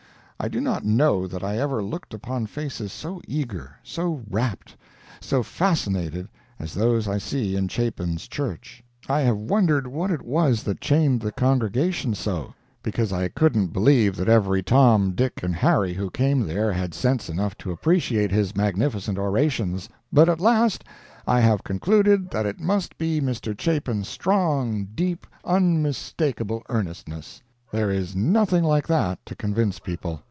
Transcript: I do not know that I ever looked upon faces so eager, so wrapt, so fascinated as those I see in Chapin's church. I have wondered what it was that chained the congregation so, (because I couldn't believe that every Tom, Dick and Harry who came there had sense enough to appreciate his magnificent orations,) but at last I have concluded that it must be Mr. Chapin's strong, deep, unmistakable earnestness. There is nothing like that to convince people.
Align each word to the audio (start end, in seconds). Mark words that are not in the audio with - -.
I 0.43 0.47
do 0.47 0.59
not 0.59 0.83
know 0.83 1.27
that 1.27 1.43
I 1.43 1.59
ever 1.59 1.83
looked 1.83 2.15
upon 2.15 2.47
faces 2.47 2.91
so 2.91 3.21
eager, 3.27 3.73
so 3.83 4.23
wrapt, 4.27 4.75
so 5.19 5.43
fascinated 5.43 6.27
as 6.57 6.73
those 6.73 7.07
I 7.07 7.19
see 7.19 7.55
in 7.55 7.67
Chapin's 7.67 8.27
church. 8.27 8.83
I 9.07 9.19
have 9.19 9.37
wondered 9.37 9.85
what 9.85 10.09
it 10.09 10.23
was 10.23 10.63
that 10.63 10.81
chained 10.81 11.21
the 11.21 11.31
congregation 11.31 12.15
so, 12.15 12.55
(because 12.81 13.13
I 13.13 13.27
couldn't 13.27 13.67
believe 13.67 14.15
that 14.15 14.27
every 14.27 14.63
Tom, 14.63 15.11
Dick 15.11 15.43
and 15.43 15.53
Harry 15.55 15.93
who 15.93 16.09
came 16.09 16.47
there 16.47 16.73
had 16.73 16.95
sense 16.95 17.29
enough 17.29 17.55
to 17.59 17.69
appreciate 17.71 18.31
his 18.31 18.55
magnificent 18.55 19.19
orations,) 19.19 19.89
but 20.11 20.27
at 20.27 20.41
last 20.41 20.83
I 21.27 21.39
have 21.41 21.63
concluded 21.63 22.31
that 22.31 22.47
it 22.47 22.59
must 22.59 22.97
be 22.97 23.21
Mr. 23.21 23.55
Chapin's 23.55 24.07
strong, 24.07 24.85
deep, 24.95 25.27
unmistakable 25.45 26.63
earnestness. 26.67 27.43
There 27.71 27.91
is 27.91 28.15
nothing 28.15 28.63
like 28.63 28.87
that 28.87 29.23
to 29.27 29.35
convince 29.35 29.77
people. 29.77 30.19